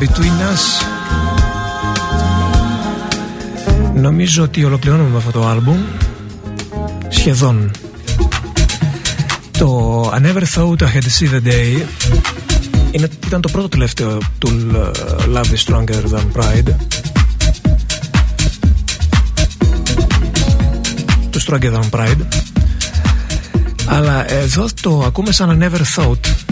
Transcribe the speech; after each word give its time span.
Nothing 0.00 0.14
can 0.14 0.24
come 0.24 0.30
between 0.30 0.36
us 0.52 0.84
Νομίζω 3.94 4.42
ότι 4.42 4.64
ολοκληρώνουμε 4.64 5.08
με 5.08 5.16
αυτό 5.16 5.30
το 5.30 5.46
άλμπουμ 5.46 5.78
Σχεδόν 7.08 7.70
Το 9.58 10.02
I 10.14 10.20
Never 10.20 10.42
Thought 10.54 10.78
I 10.78 10.94
Had 10.94 11.02
To 11.02 11.10
See 11.18 11.30
The 11.30 11.46
Day 11.46 11.84
είναι, 12.90 13.08
Ήταν 13.26 13.40
το 13.40 13.48
πρώτο 13.52 13.68
τελευταίο 13.68 14.18
του 14.38 14.70
Love 15.34 15.44
Is 15.44 15.64
Stronger 15.66 16.02
Than 16.10 16.40
Pride 16.40 16.74
Του 21.30 21.42
Stronger 21.42 21.72
Than 21.72 21.90
Pride 21.90 22.26
Αλλά 23.86 24.32
εδώ 24.32 24.66
το 24.80 25.02
ακούμε 25.06 25.32
σαν 25.32 25.62
I 25.62 25.64
Never 25.64 25.80
Thought 25.96 26.49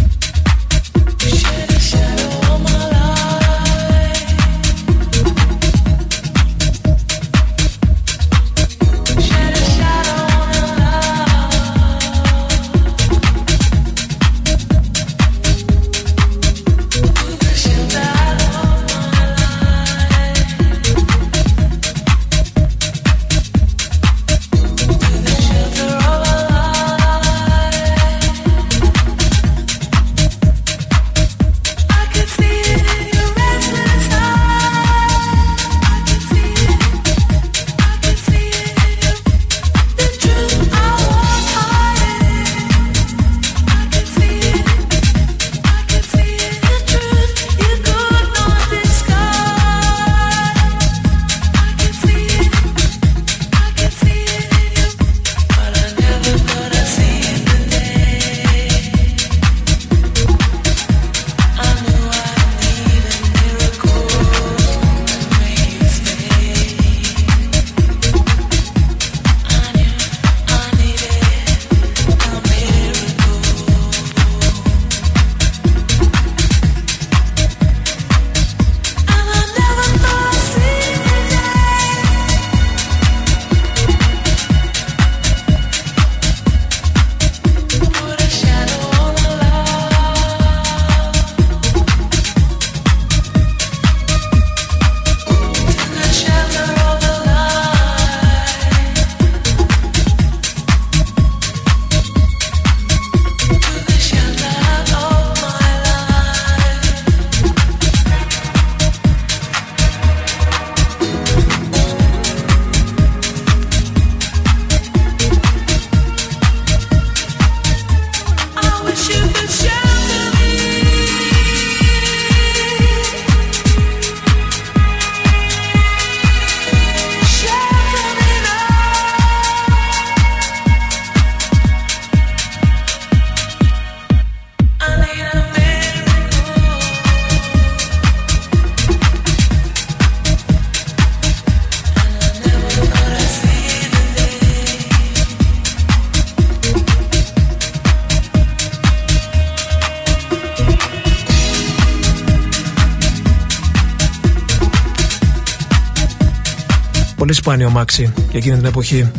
σπάνιο 157.48 157.70
μάξι 157.70 158.02
για 158.02 158.38
εκείνη 158.38 158.56
την 158.56 158.64
εποχή 158.64 159.10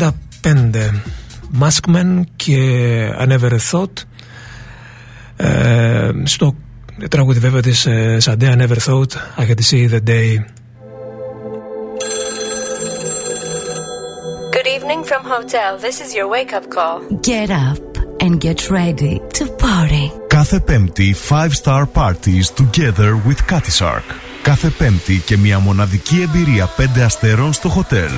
1995 0.00 0.10
Maskman 1.60 2.22
και 2.36 2.56
I 3.18 3.26
Never 3.28 3.58
Thought 3.70 3.92
ε, 5.36 6.10
στο 6.24 6.54
τραγούδι 7.10 7.38
βέβαια 7.38 7.60
της 7.60 7.86
ε, 7.86 8.16
Sade 8.24 8.42
I 8.42 8.56
Never 8.56 8.76
Thought 8.76 9.12
I 9.36 9.46
Had 9.48 9.54
To 9.54 9.64
See 9.70 9.88
The 9.88 10.00
Day 10.06 10.44
Good 14.52 14.68
evening 14.76 15.04
from 15.04 15.22
hotel 15.34 15.70
This 15.78 15.96
is 16.04 16.14
your 16.14 16.28
wake 16.34 16.52
up 16.58 16.66
call 16.74 16.96
Get 17.30 17.50
up 17.68 17.84
and 18.20 18.40
get 18.40 18.70
ready 18.70 19.20
to 19.38 19.44
party 19.44 20.26
Κάθε 20.26 20.60
πέμπτη 20.60 21.16
5 21.28 21.48
star 21.52 21.84
parties 21.94 22.50
together 22.56 23.10
with 23.28 23.46
Katy 23.46 23.70
Shark 23.80 24.23
Κάθε 24.44 24.68
Πέμπτη 24.68 25.22
και 25.24 25.36
μια 25.36 25.58
μοναδική 25.58 26.20
εμπειρία 26.20 26.70
5 26.76 27.00
αστέρων 27.00 27.52
στο 27.52 27.68
χοτέλ. 27.68 28.12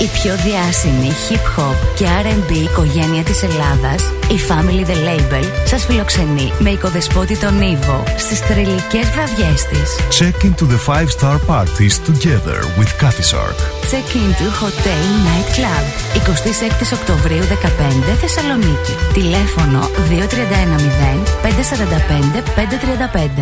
Η 0.00 0.06
πιο 0.06 0.34
διάσημη 0.36 1.10
hip 1.28 1.60
hop 1.60 1.76
και 1.94 2.04
R&B 2.22 2.50
οικογένεια 2.50 3.22
της 3.22 3.42
Ελλάδας, 3.42 4.02
η 4.30 4.38
Family 4.48 4.90
The 4.90 4.96
Label, 5.08 5.44
σας 5.64 5.84
φιλοξενεί 5.84 6.52
με 6.58 6.70
οικοδεσπότη 6.70 7.38
τον 7.38 7.62
Ήβο 7.62 8.02
στις 8.16 8.38
θρηλυκές 8.38 9.10
βραδιές 9.14 9.64
της. 9.70 9.88
Check 10.18 10.44
into 10.44 10.64
the 10.72 10.80
5-star 10.88 11.38
parties 11.52 11.94
together 12.10 12.58
with 12.78 12.90
Katy 13.00 13.24
Shark. 13.30 13.58
Check 13.90 14.08
into 14.22 14.46
Hotel 14.62 15.04
Night 15.28 15.48
Club, 15.56 15.84
26 16.14 16.92
Οκτωβρίου 16.92 17.42
15 17.42 18.14
Θεσσαλονίκη. 18.20 18.94
Τηλέφωνο 19.12 19.80
2310 20.08 21.22
545 21.42 22.42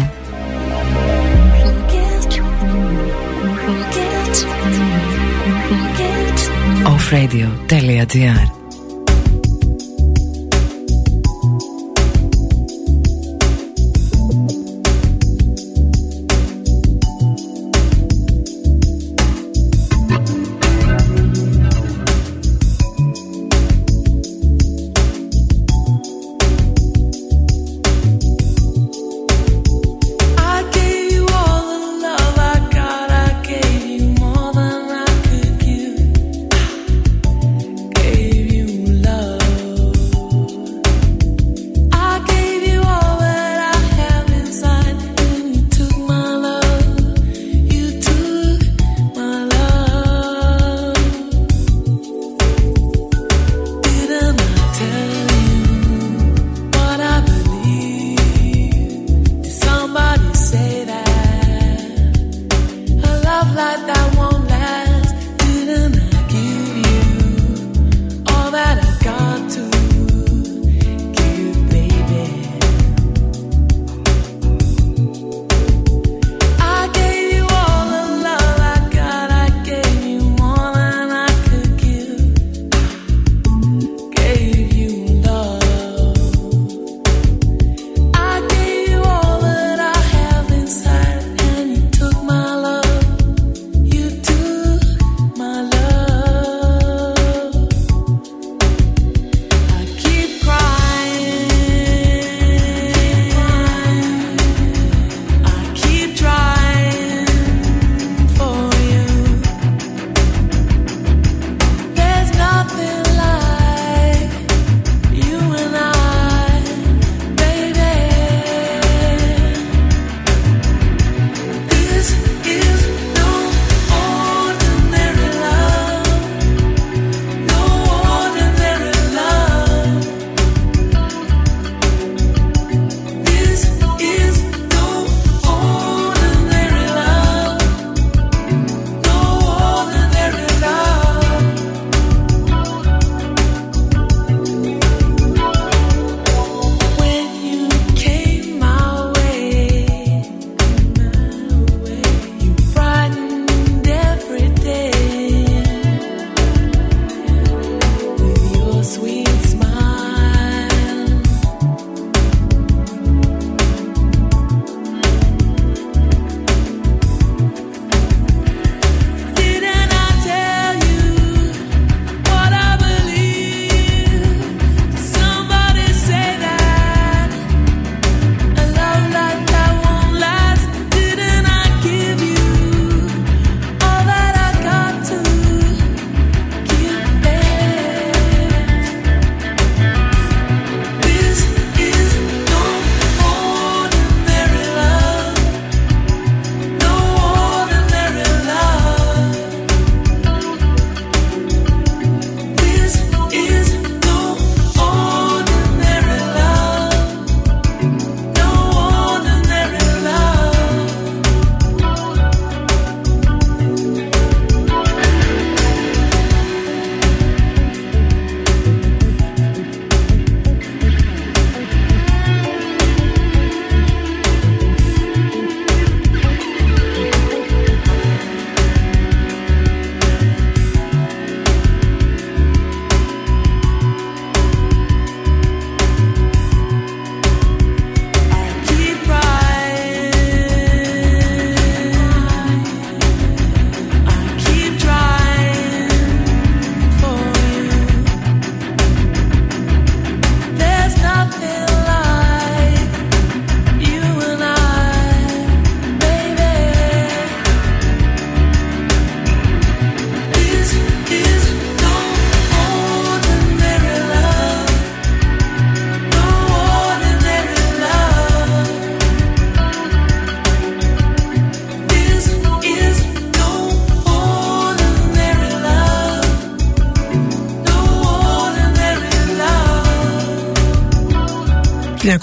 535. 0.01 0.27
offradio.gr 6.87 8.56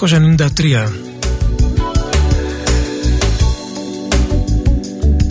1993 0.04 1.04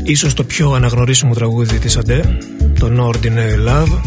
Ίσως 0.03 0.33
το 0.33 0.43
πιο 0.43 0.71
αναγνωρίσιμο 0.71 1.33
τραγούδι 1.33 1.77
της 1.79 1.97
Αντέ 1.97 2.37
Το 2.79 3.11
Ordinary 3.11 3.69
Love. 3.69 3.99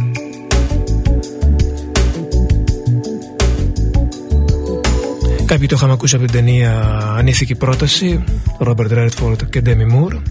Κάποιοι 5.44 5.66
το 5.66 5.74
είχαμε 5.76 5.92
ακούσει 5.92 6.16
από 6.16 6.24
την 6.24 6.34
ταινία 6.34 7.00
Ανήθικη 7.16 7.54
πρόταση 7.54 8.24
Robert 8.58 8.90
Redford 8.90 9.50
και 9.50 9.62
Demi 9.66 9.94
Moore. 9.94 10.22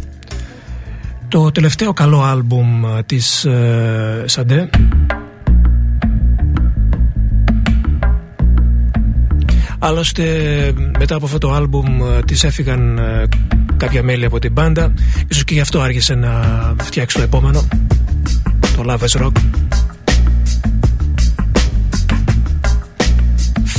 Το 1.28 1.52
τελευταίο 1.52 1.94
καλό 1.94 2.24
άλμπουμ 2.24 2.84
της 3.06 3.46
ε, 3.46 4.24
Σαντέ 4.26 4.70
Άλλωστε 9.86 10.24
μετά 11.00 11.16
από 11.16 11.26
αυτό 11.26 11.38
το 11.38 11.54
άλμπουμ 11.54 12.02
ε, 12.04 12.22
της 12.26 12.44
έφυγαν 12.44 12.98
ε, 12.98 13.28
κάποια 13.78 14.04
μέλη 14.04 14.26
από 14.26 14.40
την 14.40 14.52
μπάντα. 14.52 14.94
Ίσως 15.28 15.44
και 15.44 15.54
γι' 15.54 15.60
αυτό 15.60 15.80
άργησε 15.80 16.16
να 16.16 16.32
φτιάξει 16.84 17.18
το 17.18 17.24
επόμενο 17.24 17.68
Το 18.60 18.84
Love 18.88 19.22
Rock. 19.22 19.32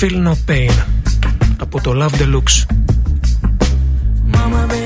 Feel 0.00 0.26
No 0.26 0.34
Pain 0.50 0.84
από 1.56 1.80
το 1.80 1.92
Love 1.94 2.20
Deluxe. 2.20 2.76
Been 4.68 4.85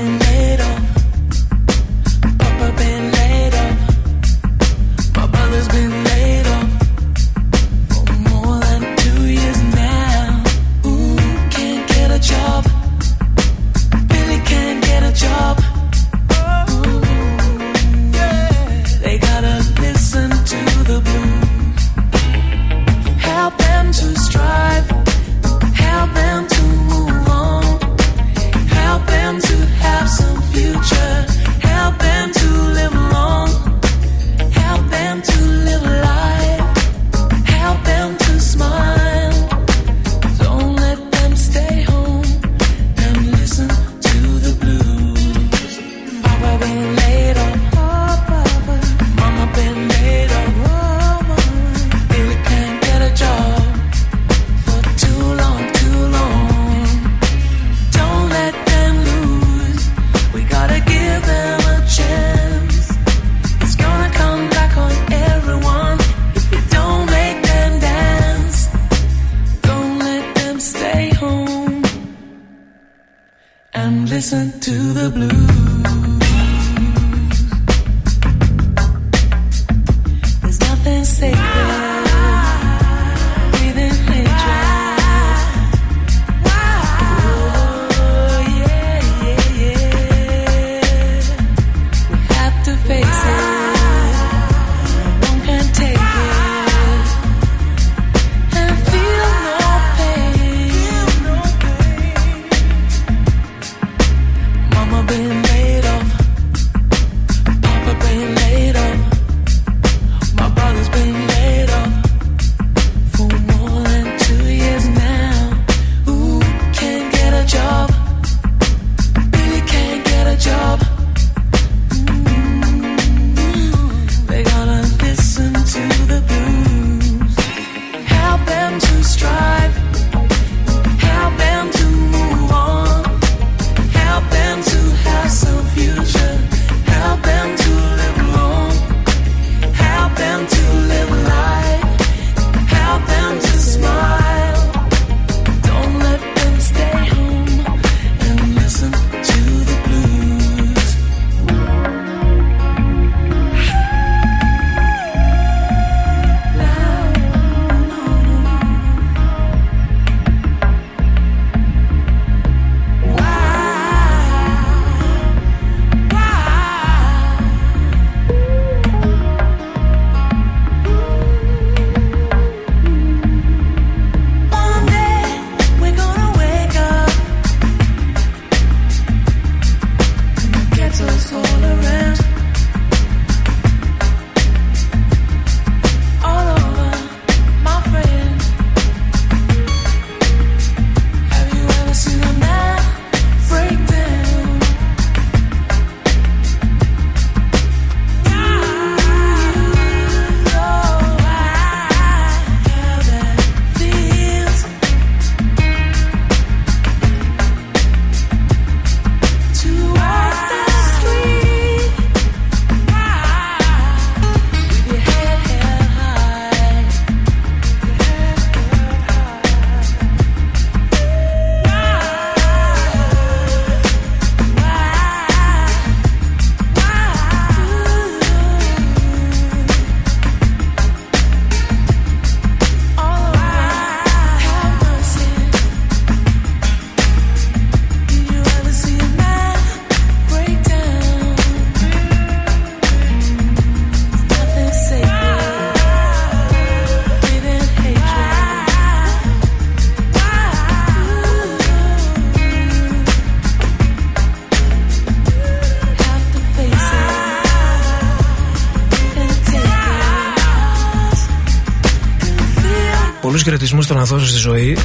Θετικούς 263.43 263.59
χαιρετισμούς 263.59 263.85
στον 263.85 263.99
Αθώσο 263.99 264.27
στη 264.27 264.39
ζωή. 264.39 264.77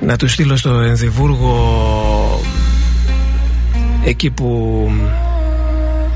Να 0.00 0.16
τους 0.16 0.32
στείλω 0.32 0.56
στο 0.56 0.70
Ενδιβούργο 0.70 2.40
Εκεί 4.04 4.30
που 4.30 4.90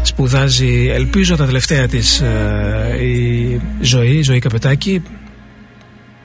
σπουδάζει 0.03 0.89
ελπίζω 0.93 1.37
τα 1.37 1.47
τελευταία 1.47 1.87
της 1.87 2.21
ε, 2.21 2.99
η 3.03 3.61
ζωή, 3.81 4.17
η 4.17 4.23
ζωή 4.23 4.39
Καπετάκη. 4.39 5.03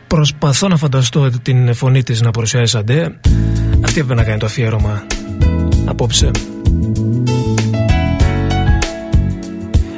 Προσπαθώ 0.08 0.68
να 0.68 0.78
φανταστώ 0.78 1.30
την 1.42 1.74
φωνή 1.74 2.04
της 2.04 2.22
να 2.22 2.32
παρουσιάζει 2.32 2.78
αντέ 2.78 3.20
αυτή 3.82 4.00
έπρεπε 4.00 4.14
να 4.14 4.24
κάνει 4.24 4.40
το 4.40 4.46
αφιέρωμα 4.46 5.06
απόψε. 5.86 6.32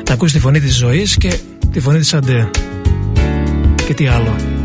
Να 0.08 0.14
ακούσει 0.14 0.34
τη 0.34 0.40
φωνή 0.40 0.60
της 0.60 0.76
ζωής 0.76 1.18
και 1.18 1.40
τη 1.72 1.80
φωνή 1.80 2.00
της 2.00 2.14
αντέ 2.14 2.50
και 3.86 3.94
τι 3.94 4.08
άλλο 4.08 4.61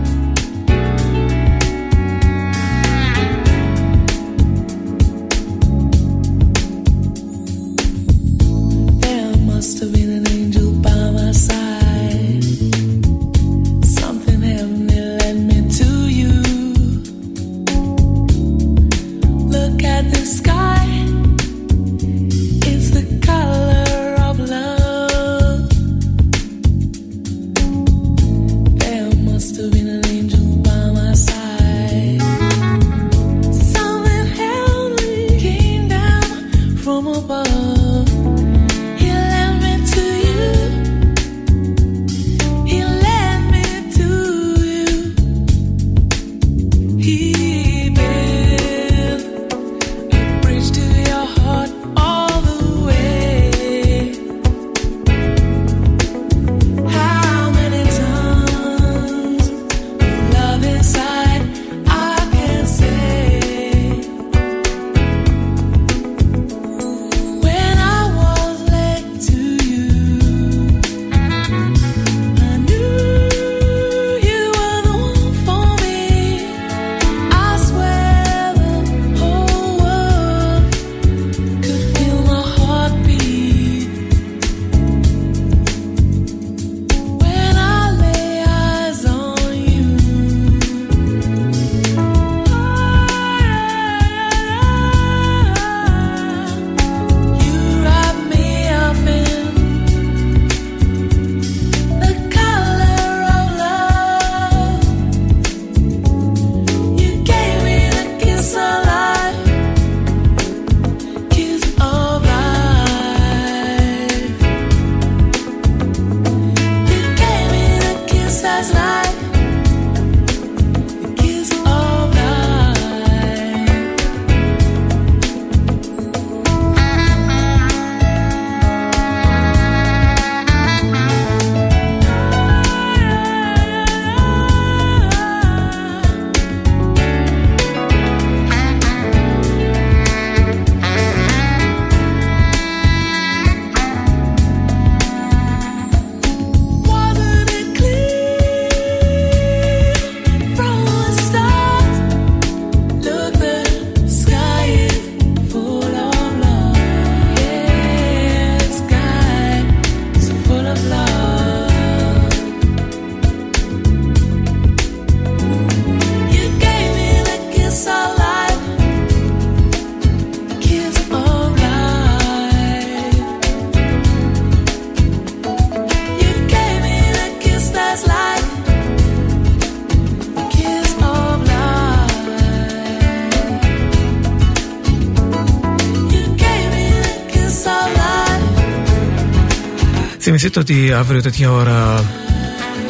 Θυμηθείτε 190.48 190.72
ότι 190.72 190.92
αύριο 190.92 191.22
τέτοια 191.22 191.52
ώρα 191.52 192.04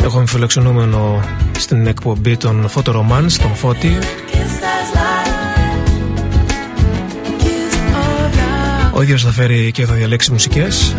έχω 0.02 0.26
φιλοξενούμενο 0.26 1.20
στην 1.58 1.86
εκπομπή 1.86 2.36
των 2.36 2.68
Photoromans, 2.74 3.32
τον 3.42 3.54
Φώτη. 3.54 3.98
Ο 8.92 9.02
ίδιος 9.02 9.22
θα 9.22 9.30
φέρει 9.30 9.70
και 9.70 9.86
θα 9.86 9.94
διαλέξει 9.94 10.32
μουσικές. 10.32 10.94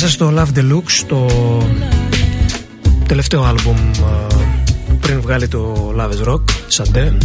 Είμαστε 0.00 0.24
στο 0.24 0.32
Love 0.36 0.58
Deluxe, 0.58 1.04
το 1.06 1.26
τελευταίο 3.06 3.42
άλμπουμ 3.42 3.76
ε, 3.76 4.94
πριν 5.00 5.20
βγάλει 5.20 5.48
το 5.48 5.94
Love 5.98 6.28
Rock, 6.28 6.40
Σαντέ. 6.66 7.16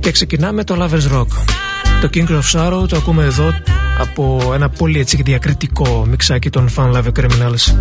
Και 0.00 0.10
ξεκινάμε 0.10 0.64
το 0.64 0.76
Lovers 0.78 1.16
Rock. 1.16 1.61
Το 2.02 2.10
King 2.14 2.28
of 2.28 2.42
Sorrow 2.52 2.88
το 2.88 2.96
ακούμε 2.96 3.24
εδώ 3.24 3.52
από 3.98 4.50
ένα 4.54 4.68
πολύ 4.68 4.98
έτσι 4.98 5.22
διακριτικό 5.22 6.06
μιξάκι 6.08 6.50
των 6.50 6.68
Fun 6.76 6.92
Love 6.92 7.12
Criminals. 7.20 7.74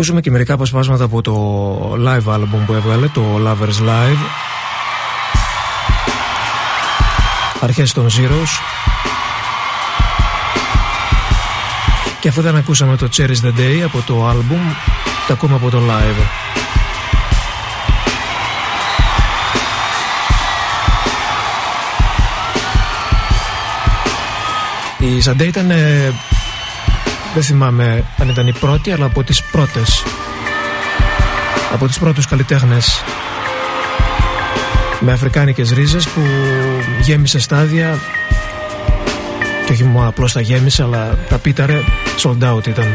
Ακούσουμε 0.00 0.20
και 0.20 0.30
μερικά 0.30 0.54
αποσπάσματα 0.54 1.04
από 1.04 1.22
το 1.22 1.34
live 2.06 2.34
album 2.34 2.64
που 2.66 2.72
έβγαλε, 2.72 3.08
το 3.08 3.22
Lovers 3.46 3.88
Live. 3.88 4.18
Αρχές 7.60 7.92
των 7.92 8.06
Zeros. 8.08 8.48
Και 12.20 12.28
αφού 12.28 12.40
δεν 12.42 12.56
ακούσαμε 12.56 12.96
το 12.96 13.08
Cherish 13.16 13.40
the 13.44 13.58
Day 13.58 13.80
από 13.84 14.02
το 14.06 14.30
album, 14.30 14.74
το 15.26 15.32
ακούμε 15.32 15.54
από 15.54 15.70
το 15.70 15.78
live. 15.78 16.22
Η 24.98 25.20
Σαντέ 25.20 25.44
ήταν 25.44 25.70
δεν 27.34 27.42
θυμάμαι 27.42 28.04
αν 28.18 28.28
ήταν 28.28 28.46
η 28.46 28.52
πρώτη 28.52 28.92
αλλά 28.92 29.04
από 29.04 29.22
τις 29.22 29.42
πρώτες. 29.42 30.02
Από 31.72 31.86
τις 31.86 31.98
πρώτους 31.98 32.26
καλλιτέχνες. 32.26 33.02
Με 35.00 35.12
αφρικάνικες 35.12 35.70
ρίζες 35.72 36.08
που 36.08 36.20
γέμισε 37.00 37.38
στάδια. 37.38 37.98
Και 39.66 39.72
όχι 39.72 39.84
μόνο 39.84 40.08
απλώς 40.08 40.32
τα 40.32 40.40
γέμισε 40.40 40.82
αλλά 40.82 41.18
τα 41.28 41.38
πίταρε. 41.38 41.80
Sold 42.22 42.54
out 42.54 42.66
ήταν 42.66 42.86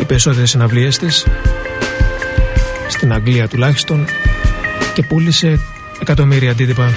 οι 0.00 0.04
περισσότερες 0.04 0.50
συναυλίες 0.50 0.98
της. 0.98 1.26
Στην 2.88 3.12
Αγγλία 3.12 3.48
τουλάχιστον. 3.48 4.04
Και 4.94 5.02
πούλησε 5.02 5.60
εκατομμύρια 6.00 6.50
αντίτυπα 6.50 6.92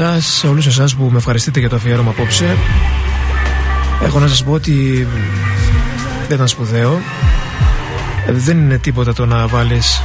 εσάς, 0.00 0.26
σε 0.26 0.46
όλους 0.46 0.66
εσάς 0.66 0.94
που 0.94 1.08
με 1.10 1.18
ευχαριστείτε 1.18 1.60
για 1.60 1.68
το 1.68 1.76
αφιέρωμα 1.76 2.10
απόψε. 2.10 2.56
Έχω 4.04 4.18
να 4.18 4.26
σας 4.26 4.44
πω 4.44 4.52
ότι 4.52 5.06
δεν 6.26 6.34
ήταν 6.34 6.48
σπουδαίο. 6.48 7.00
Δεν 8.30 8.58
είναι 8.58 8.78
τίποτα 8.78 9.12
το 9.12 9.26
να 9.26 9.46
βάλεις 9.46 10.02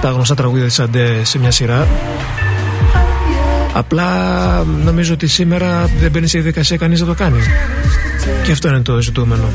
τα 0.00 0.10
γνωστά 0.10 0.34
τραγούδια 0.34 0.64
της 0.64 0.80
Αντέ 0.80 1.24
σε 1.24 1.38
μια 1.38 1.50
σειρά. 1.50 1.88
Απλά 3.72 4.08
νομίζω 4.64 5.12
ότι 5.12 5.26
σήμερα 5.26 5.90
δεν 6.00 6.10
μπαίνει 6.10 6.26
σε 6.26 6.38
διαδικασία 6.38 6.76
κανείς 6.76 7.00
να 7.00 7.06
το 7.06 7.14
κάνει. 7.14 7.38
Και 8.44 8.52
αυτό 8.52 8.68
είναι 8.68 8.80
το 8.80 9.00
ζητούμενο 9.00 9.48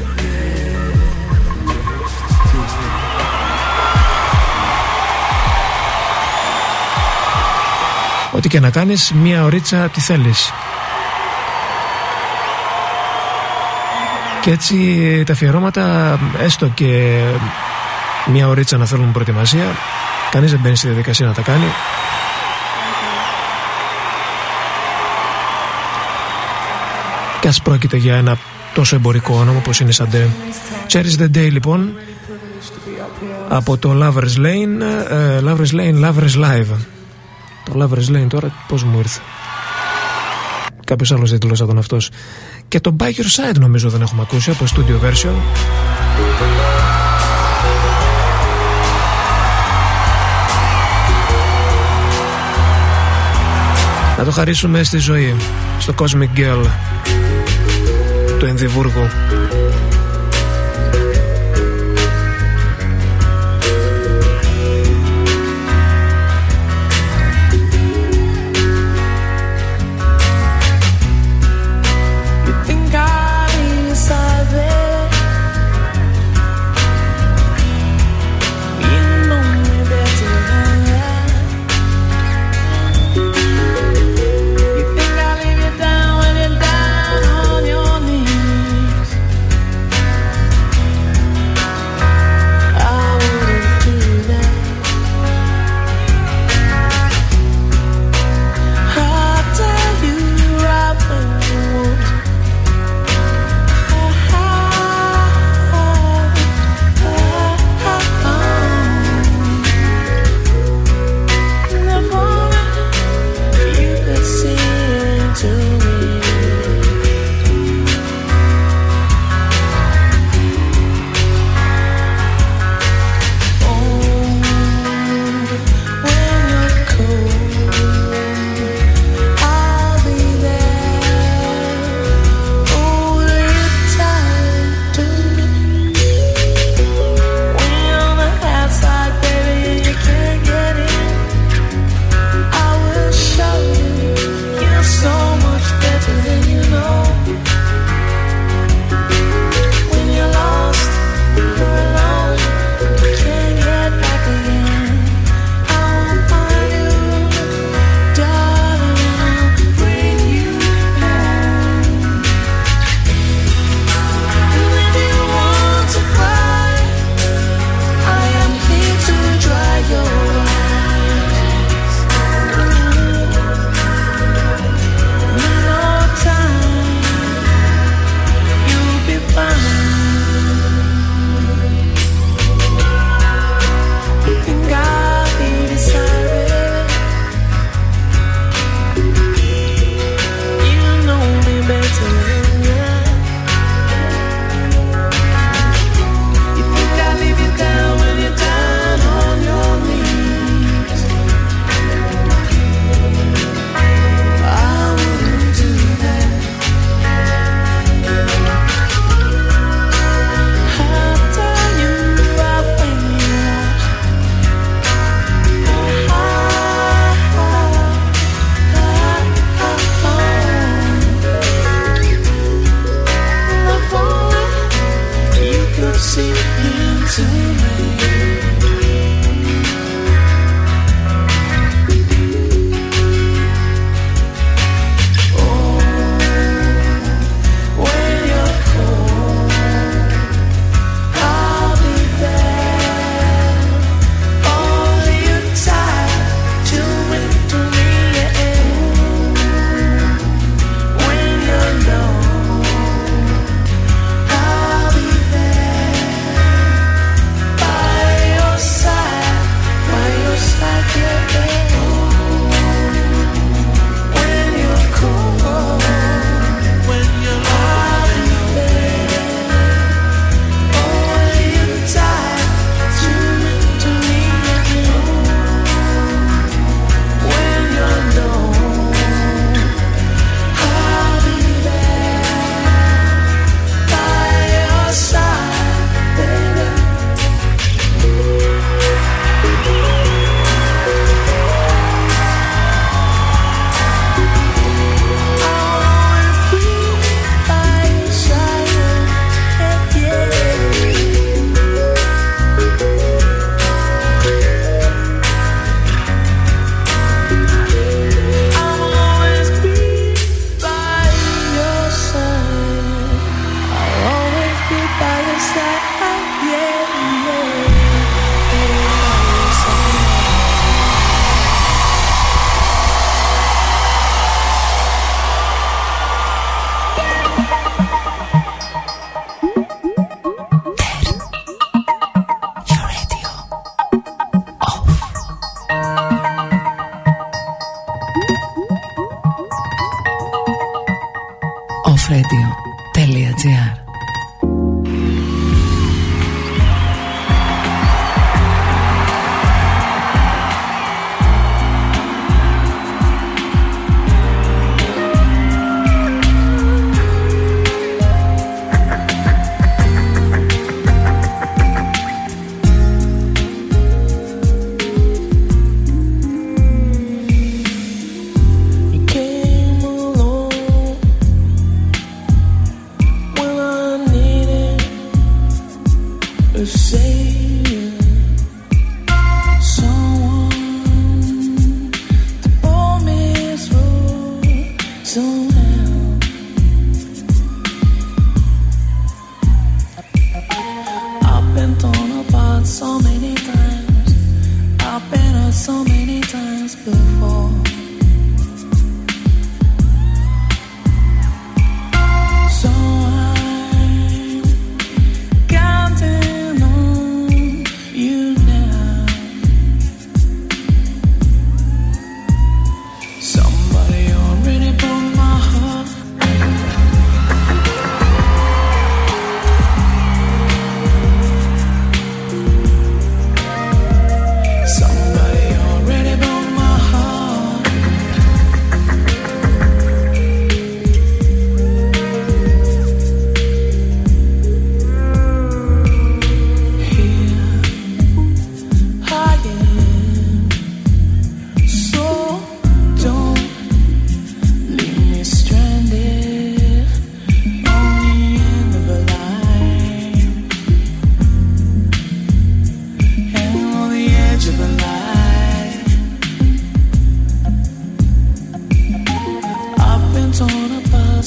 Ό,τι 8.39 8.49
και 8.49 8.59
να 8.59 8.69
κάνεις 8.69 9.11
μία 9.11 9.43
ωρίτσα 9.43 9.89
τι 9.89 10.01
θέλεις. 10.01 10.51
Και 14.41 14.51
έτσι 14.51 14.75
τα 15.25 15.33
αφιερώματα 15.33 16.17
έστω 16.41 16.67
και 16.67 17.21
μία 18.31 18.47
ωρίτσα 18.47 18.77
να 18.77 18.85
θέλουν 18.85 19.11
προετοιμασία 19.11 19.65
Κανείς 20.31 20.51
δεν 20.51 20.59
μπαίνει 20.59 20.75
στη 20.75 20.87
διαδικασία 20.87 21.27
να 21.27 21.33
τα 21.33 21.41
κάνει. 21.41 21.65
Και 27.39 27.47
ας 27.47 27.61
πρόκειται 27.61 27.97
για 27.97 28.15
ένα 28.15 28.37
τόσο 28.73 28.95
εμπορικό 28.95 29.35
όνομα 29.35 29.57
όπως 29.57 29.79
είναι 29.79 29.91
σαν 29.91 30.09
Cherish 30.91 31.19
the 31.19 31.37
Day 31.37 31.51
λοιπόν 31.51 31.93
από 33.49 33.77
το 33.77 33.91
Lovers 34.03 34.45
Lane 34.45 34.81
uh, 34.81 35.49
Lovers 35.49 35.71
Lane, 35.71 36.05
Lovers 36.05 36.43
Live 36.43 36.98
το 37.69 37.83
Lovers 37.83 38.15
Lane 38.15 38.27
τώρα 38.27 38.51
πώς 38.67 38.83
μου 38.83 38.97
ήρθε. 38.97 39.19
Κάποιος 40.85 41.11
άλλος 41.11 41.31
τίτλος 41.31 41.59
θα 41.59 41.65
τον 41.65 41.77
αυτός. 41.77 42.09
Και 42.67 42.79
το 42.79 42.95
By 42.99 43.05
Your 43.05 43.51
Side 43.51 43.59
νομίζω 43.59 43.89
δεν 43.89 44.01
έχουμε 44.01 44.21
ακούσει 44.21 44.51
από 44.51 44.65
studio 44.75 45.05
version. 45.05 45.33
Να 54.17 54.25
το 54.25 54.31
χαρίσουμε 54.31 54.83
στη 54.83 54.97
ζωή 54.97 55.35
Στο 55.79 55.93
Cosmic 55.97 56.39
Girl 56.39 56.65
Του 58.39 58.45
Ενδιβούργου 58.45 59.07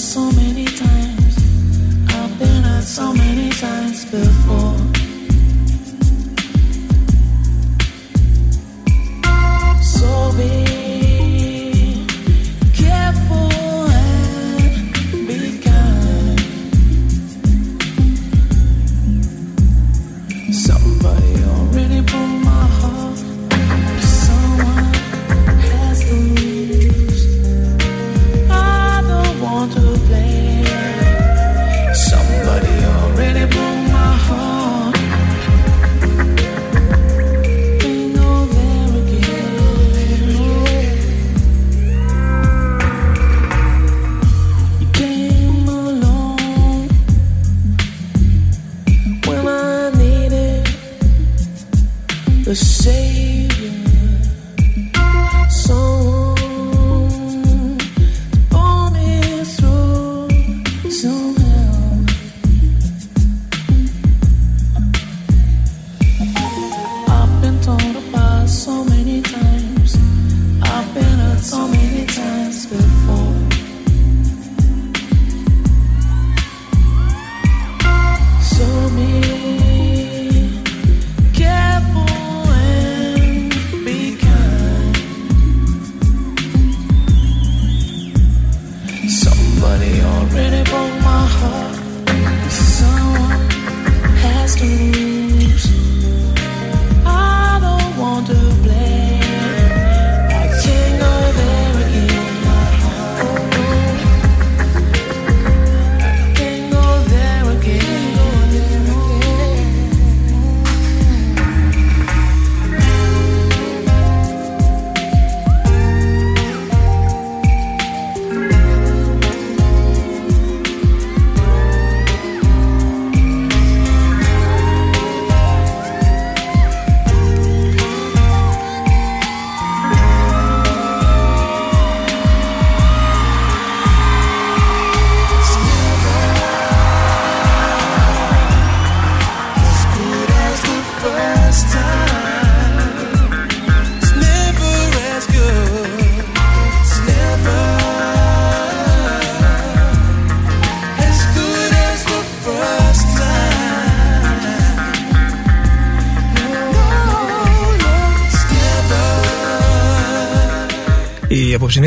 so 0.02 0.32
many 0.32 0.64
times. 0.64 1.36
I've 2.08 2.36
been 2.38 2.64
hurt 2.64 2.82
so 2.82 3.12
many 3.14 3.50
times 3.50 4.04
before. 4.04 4.61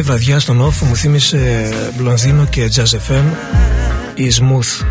Βραδιά 0.06 0.40
στον 0.40 0.62
όφο 0.62 0.86
μου 0.86 0.96
θύμισε 0.96 1.70
Μπλονδίνο 1.98 2.46
και 2.46 2.72
Jazz 2.76 2.94
FM 3.10 3.24
η 4.16 4.32
Smooth 4.40 4.86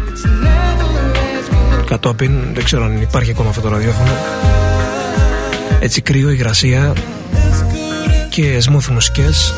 κατόπιν 1.84 2.54
δεν 2.54 2.64
ξέρω 2.64 2.84
αν 2.84 3.00
υπάρχει 3.00 3.30
ακόμα 3.30 3.48
αυτό 3.48 3.60
το 3.60 3.68
ραδιόφωνο. 3.68 4.10
Έτσι 5.80 6.00
κρύο, 6.00 6.30
υγρασία 6.30 6.92
και 8.28 8.62
smooth 8.64 8.86
μουσικές. 8.86 9.54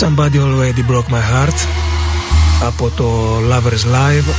Somebody 0.00 0.40
Already 0.40 0.90
Broke 0.90 1.12
My 1.12 1.22
Heart 1.32 1.66
από 2.66 2.90
το 2.96 3.36
Lovers 3.50 3.94
Live 3.94 4.34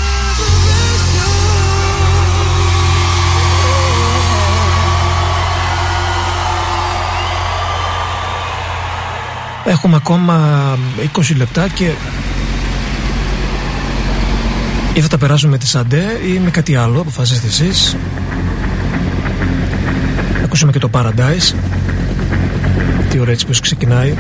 Έχουμε 9.72 9.96
ακόμα 9.96 10.78
20 11.18 11.36
λεπτά 11.36 11.68
και 11.68 11.92
ή 14.94 15.02
θα 15.02 15.08
τα 15.08 15.18
περάσουμε 15.18 15.52
με 15.52 15.58
τη 15.58 15.68
Σαντέ 15.68 16.04
ή 16.36 16.40
με 16.40 16.50
κάτι 16.50 16.76
άλλο, 16.76 17.02
αποφασίστε 17.02 17.48
εσείς. 17.48 17.96
Ακούσαμε 20.44 20.72
και 20.72 20.80
το 20.80 20.90
Paradise. 20.94 21.56
Τι 23.10 23.20
ωραία 23.20 23.34
έτσι 23.34 23.46
πως 23.46 23.60
ξεκινάει. 23.60 24.14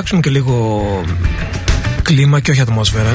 Αλλάξουμε 0.00 0.20
και 0.20 0.30
λίγο 0.30 0.84
κλίμα 2.02 2.40
και 2.40 2.50
όχι 2.50 2.60
ατμόσφαιρα 2.60 3.10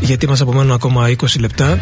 γιατί 0.00 0.28
μας 0.28 0.40
απομένουν 0.40 0.72
ακόμα 0.72 1.06
20 1.08 1.40
λεπτά 1.40 1.78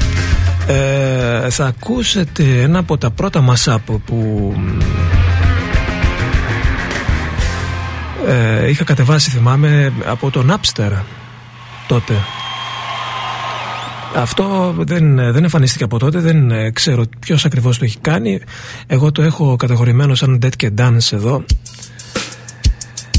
ε, 0.67 1.51
θα 1.51 1.67
ακούσετε 1.67 2.63
ένα 2.63 2.79
από 2.79 2.99
τα 2.99 3.11
πρώτα 3.11 3.41
μας 3.41 3.69
που 4.05 4.53
ε, 8.27 8.69
είχα 8.69 8.85
κατεβάσει 8.85 9.31
θυμάμαι 9.31 9.93
από 10.05 10.31
τον 10.31 10.53
Napster 10.53 10.93
τότε 11.87 12.15
αυτό 14.17 14.75
δεν, 14.79 15.15
δεν 15.17 15.43
εμφανίστηκε 15.43 15.85
από 15.85 15.99
τότε, 15.99 16.19
δεν 16.19 16.53
ξέρω 16.73 17.05
ποιος 17.19 17.45
ακριβώς 17.45 17.79
το 17.79 17.85
έχει 17.85 17.99
κάνει. 17.99 18.41
Εγώ 18.87 19.13
το 19.13 19.23
έχω 19.23 19.57
κατηγορημένο 19.57 20.15
σαν 20.15 20.41
Dead 20.43 20.57
και 20.57 20.71
Dance 20.79 21.13
εδώ. 21.13 21.45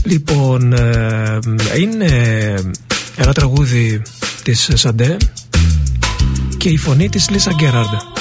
Λοιπόν, 0.05 0.73
ε, 0.73 1.39
είναι 1.79 2.09
ένα 3.15 3.33
τραγούδι 3.33 4.01
της 4.43 4.69
Σαντέ 4.73 5.17
και 6.57 6.69
η 6.69 6.77
φωνή 6.77 7.09
της 7.09 7.29
Λίσα 7.29 7.51
Γκέραρντ. 7.53 8.14